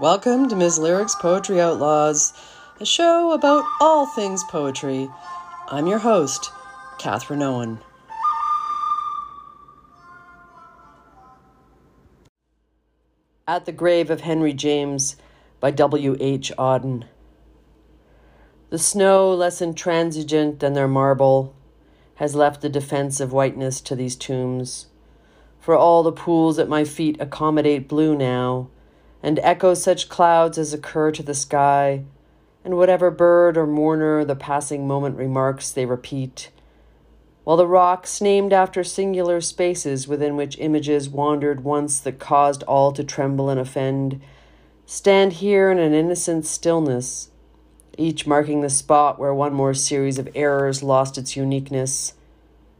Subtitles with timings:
[0.00, 0.78] Welcome to Ms.
[0.78, 2.32] Lyrics Poetry Outlaws,
[2.78, 5.10] a show about all things poetry.
[5.66, 6.52] I'm your host,
[6.98, 7.80] Catherine Owen.
[13.48, 15.16] At the Grave of Henry James
[15.58, 16.16] by W.
[16.20, 16.52] H.
[16.56, 17.02] Auden.
[18.70, 21.56] The snow, less intransigent than their marble,
[22.14, 24.86] has left the defense of whiteness to these tombs.
[25.58, 28.68] For all the pools at my feet accommodate blue now,
[29.22, 32.02] and echo such clouds as occur to the sky,
[32.64, 36.50] and whatever bird or mourner the passing moment remarks, they repeat.
[37.44, 42.92] While the rocks, named after singular spaces within which images wandered once that caused all
[42.92, 44.20] to tremble and offend,
[44.84, 47.30] stand here in an innocent stillness
[47.98, 52.14] each marking the spot where one more series of errors lost its uniqueness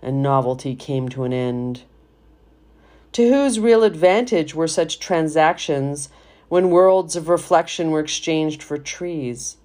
[0.00, 1.82] and novelty came to an end.
[3.14, 6.10] To whose real advantage were such transactions
[6.48, 9.56] when worlds of reflection were exchanged for trees?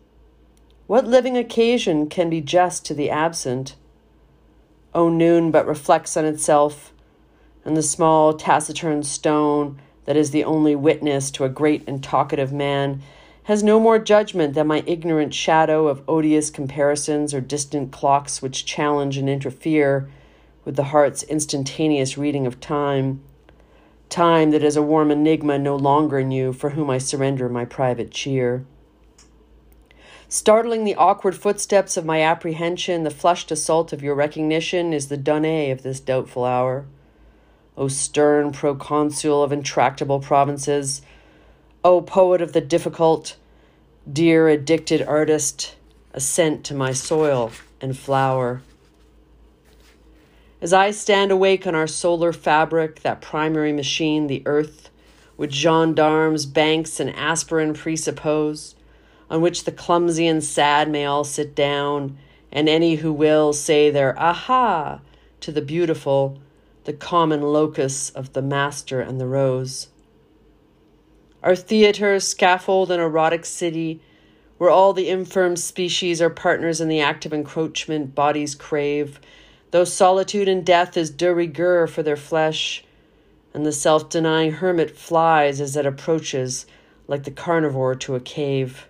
[0.87, 3.75] What living occasion can be just to the absent?
[4.95, 6.91] O noon but reflects on itself,
[7.63, 12.51] and the small taciturn stone that is the only witness to a great and talkative
[12.51, 13.03] man
[13.43, 18.65] has no more judgment than my ignorant shadow of odious comparisons or distant clocks which
[18.65, 20.09] challenge and interfere
[20.63, 23.21] with the heart's instantaneous reading of time.
[24.09, 27.65] Time that is a warm enigma no longer in you, for whom I surrender my
[27.65, 28.65] private cheer.
[30.27, 35.17] Startling the awkward footsteps of my apprehension, the flushed assault of your recognition is the
[35.17, 36.85] donnée of this doubtful hour.
[37.77, 41.01] O stern proconsul of intractable provinces,
[41.83, 43.35] O poet of the difficult,
[44.11, 45.75] dear addicted artist,
[46.13, 48.61] assent to my soil and flower.
[50.65, 54.89] As I stand awake on our solar fabric, that primary machine, the earth,
[55.35, 58.73] which gendarmes, banks, and aspirin presuppose,
[59.29, 62.17] on which the clumsy and sad may all sit down,
[62.51, 65.01] and any who will say their aha
[65.41, 66.39] to the beautiful,
[66.85, 69.89] the common locus of the master and the rose.
[71.43, 74.01] Our theater, scaffold, and erotic city,
[74.57, 79.19] where all the infirm species are partners in the act of encroachment bodies crave,
[79.71, 82.83] though solitude and death is de rigueur for their flesh,
[83.53, 86.65] and the self denying hermit flies as it approaches,
[87.07, 88.87] like the carnivore to a cave.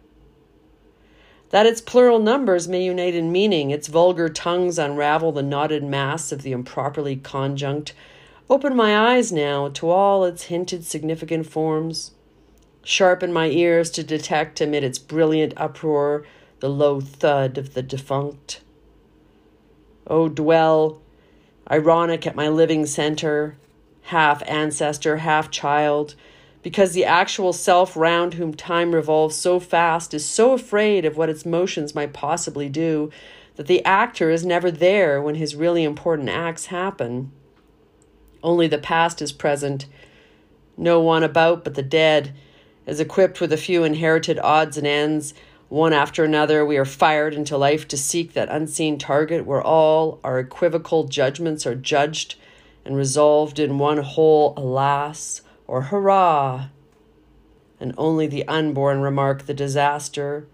[1.49, 6.31] That its plural numbers may unite in meaning, its vulgar tongues unravel the knotted mass
[6.31, 7.93] of the improperly conjunct,
[8.49, 12.11] open my eyes now to all its hinted significant forms
[12.85, 16.23] sharpen my ears to detect amid its brilliant uproar
[16.59, 18.61] the low thud of the defunct.
[20.07, 21.01] Oh, dwell,
[21.69, 23.57] ironic at my living center,
[24.03, 26.15] half ancestor, half child,
[26.61, 31.29] because the actual self round whom time revolves so fast is so afraid of what
[31.29, 33.11] its motions might possibly do
[33.55, 37.31] that the actor is never there when his really important acts happen.
[38.43, 39.85] Only the past is present,
[40.77, 42.35] no one about but the dead
[42.85, 45.33] is equipped with a few inherited odds and ends.
[45.75, 50.21] One after another, we are fired into life to seek that unseen target where all
[50.23, 52.35] our equivocal judgments are judged
[52.85, 56.69] and resolved in one whole alas or hurrah.
[57.77, 60.47] And only the unborn remark the disaster.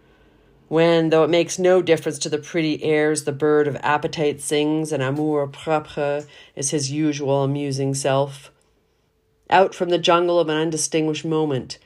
[0.69, 4.91] When, though it makes no difference to the pretty airs the bird of appetite sings,
[4.91, 8.51] and amour propre is his usual amusing self.
[9.51, 11.77] Out from the jungle of an undistinguished moment,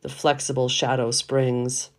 [0.00, 1.90] the flexible shadow springs.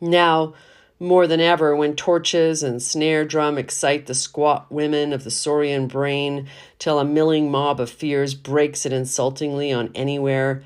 [0.00, 0.54] Now,
[0.98, 5.86] more than ever, when torches and snare drum excite the squat women of the saurian
[5.86, 6.46] brain
[6.78, 10.62] till a milling mob of fears breaks it insultingly on anywhere,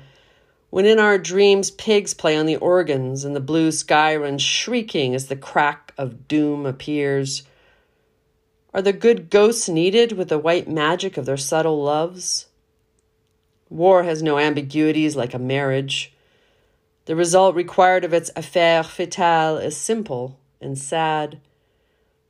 [0.69, 5.15] when in our dreams pigs play on the organs and the blue sky runs shrieking
[5.15, 7.43] as the crack of doom appears,
[8.73, 12.47] are the good ghosts needed with the white magic of their subtle loves?
[13.69, 16.13] War has no ambiguities like a marriage.
[17.05, 21.39] The result required of its affaire fatale is simple and sad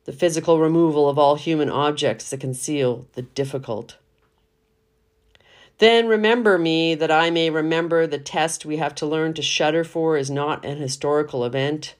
[0.04, 3.96] the physical removal of all human objects that conceal the difficult.
[5.78, 9.82] Then remember me that I may remember the test we have to learn to shudder
[9.82, 11.94] for is not an historical event,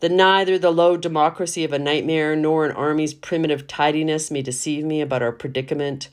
[0.00, 4.84] that neither the low democracy of a nightmare nor an army's primitive tidiness may deceive
[4.84, 6.10] me about our predicament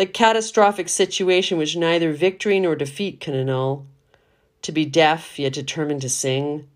[0.00, 3.84] the catastrophic situation which neither victory nor defeat can annul.
[4.62, 6.68] To be deaf, yet determined to sing.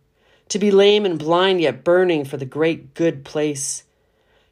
[0.49, 3.85] To be lame and blind, yet burning for the great good place.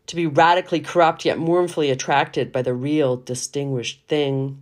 [0.09, 4.61] To be radically corrupt, yet mournfully attracted by the real distinguished thing.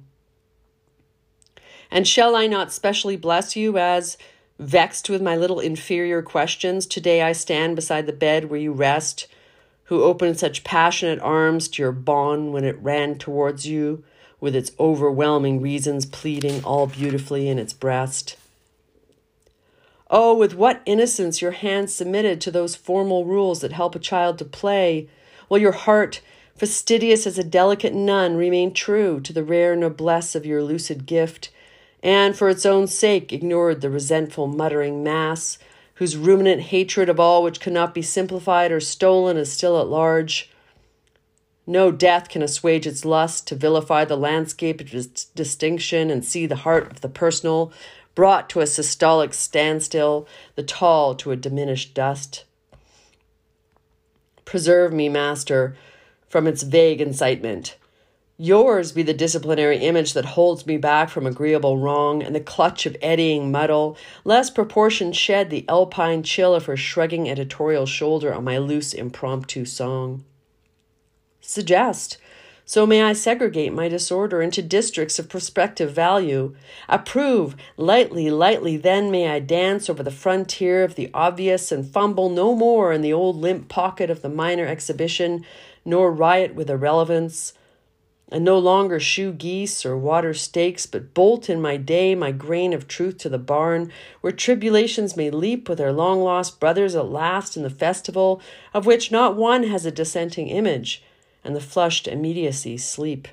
[1.90, 4.16] And shall I not specially bless you as,
[4.60, 9.26] vexed with my little inferior questions, today I stand beside the bed where you rest,
[9.84, 14.04] who opened such passionate arms to your Bon when it ran towards you,
[14.38, 18.36] with its overwhelming reasons pleading all beautifully in its breast?
[20.12, 24.38] Oh, with what innocence your hands submitted to those formal rules that help a child
[24.38, 25.08] to play,
[25.46, 26.20] while your heart,
[26.56, 31.50] fastidious as a delicate nun, remained true to the rare noblesse of your lucid gift,
[32.02, 35.58] and for its own sake ignored the resentful, muttering mass,
[35.94, 40.50] whose ruminant hatred of all which cannot be simplified or stolen is still at large.
[41.66, 44.90] No death can assuage its lust to vilify the landscape of
[45.36, 47.72] distinction and see the heart of the personal
[48.20, 52.44] brought to a systolic standstill, the tall to a diminished dust.
[54.44, 55.74] Preserve me, Master,
[56.28, 57.78] from its vague incitement.
[58.36, 62.84] Yours be the disciplinary image that holds me back from agreeable wrong and the clutch
[62.84, 68.44] of eddying muddle, lest proportion shed the alpine chill of her shrugging editorial shoulder on
[68.44, 70.22] my loose impromptu song.
[71.40, 72.18] Suggest
[72.70, 76.54] so may I segregate my disorder into districts of prospective value.
[76.88, 82.28] Approve, lightly, lightly, then may I dance over the frontier of the obvious and fumble
[82.28, 85.44] no more in the old limp pocket of the minor exhibition,
[85.84, 87.54] nor riot with irrelevance.
[88.30, 92.72] And no longer shoe geese or water stakes, but bolt in my day my grain
[92.72, 93.90] of truth to the barn,
[94.20, 98.40] where tribulations may leap with their long lost brothers at last in the festival,
[98.72, 101.02] of which not one has a dissenting image
[101.44, 103.28] and the flushed immediacy sleep.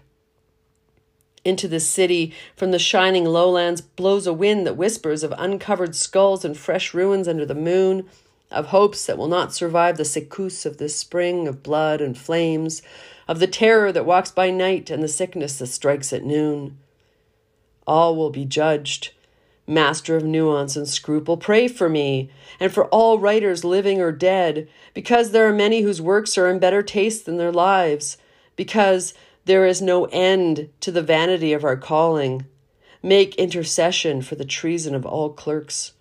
[1.43, 6.43] Into the city, from the shining lowlands, blows a wind that whispers of uncovered skulls
[6.43, 8.05] and fresh ruins under the moon,
[8.51, 12.81] of hopes that will not survive the secousse of this spring of blood and flames,
[13.27, 16.77] of the terror that walks by night and the sickness that strikes at noon.
[17.85, 19.11] All will be judged,
[19.69, 24.69] Master of nuance and scruple, pray for me and for all writers living or dead,
[24.93, 28.15] because there are many whose works are in better taste than their lives,
[28.55, 32.45] because there is no end to the vanity of our calling.
[33.03, 35.91] Make intercession for the treason of all clerks.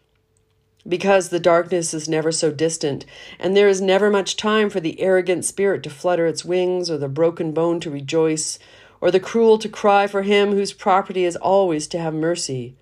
[0.86, 3.04] Because the darkness is never so distant,
[3.36, 6.98] and there is never much time for the arrogant spirit to flutter its wings, or
[6.98, 8.60] the broken bone to rejoice,
[9.00, 12.76] or the cruel to cry for him whose property is always to have mercy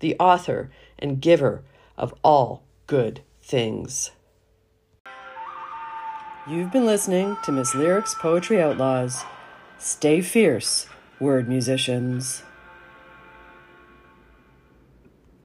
[0.00, 1.62] the author and giver
[1.96, 4.10] of all good things.
[6.46, 9.24] You've been listening to Miss Lyric's Poetry Outlaws.
[9.78, 10.86] Stay fierce,
[11.18, 12.42] word musicians.